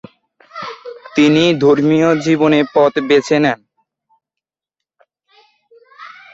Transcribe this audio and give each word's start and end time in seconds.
তিনি 1.15 1.43
ধর্মীয় 1.63 2.09
জীবনের 2.25 2.65
পথ 2.75 2.93
বেছে 3.07 3.37
নেন। 3.43 3.59